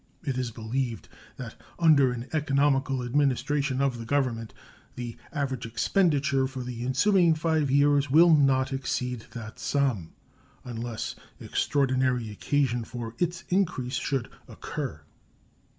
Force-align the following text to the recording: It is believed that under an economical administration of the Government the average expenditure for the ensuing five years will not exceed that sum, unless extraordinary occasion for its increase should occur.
It 0.23 0.35
is 0.35 0.49
believed 0.49 1.09
that 1.37 1.53
under 1.77 2.11
an 2.11 2.27
economical 2.33 3.03
administration 3.03 3.81
of 3.83 3.99
the 3.99 4.05
Government 4.05 4.51
the 4.95 5.15
average 5.31 5.67
expenditure 5.67 6.47
for 6.47 6.63
the 6.63 6.83
ensuing 6.83 7.35
five 7.35 7.69
years 7.69 8.09
will 8.09 8.33
not 8.35 8.73
exceed 8.73 9.25
that 9.33 9.59
sum, 9.59 10.13
unless 10.65 11.13
extraordinary 11.39 12.31
occasion 12.31 12.83
for 12.83 13.13
its 13.19 13.43
increase 13.49 13.97
should 13.99 14.27
occur. 14.47 15.01